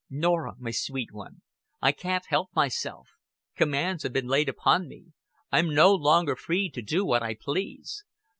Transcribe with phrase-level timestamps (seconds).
[0.09, 1.43] "Norah, my sweet one,
[1.79, 3.09] I can't help myself.
[3.55, 5.13] Commands have been laid upon me.
[5.51, 8.03] I'm no longer free to do what I please.